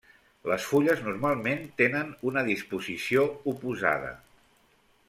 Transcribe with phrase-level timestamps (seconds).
[0.51, 4.13] Les fulles normalment tenen una disposició oposada.